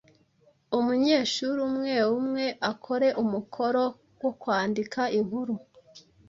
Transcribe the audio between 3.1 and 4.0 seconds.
umukoro